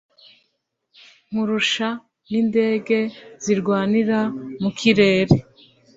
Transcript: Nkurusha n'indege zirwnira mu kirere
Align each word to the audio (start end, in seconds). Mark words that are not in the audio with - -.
Nkurusha 1.29 1.87
n'indege 2.29 2.97
zirwnira 3.43 4.19
mu 4.61 4.69
kirere 4.79 5.35